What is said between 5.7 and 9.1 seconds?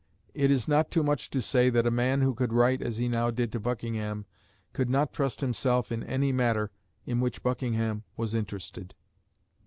in any matter in which Buckingham, was interested.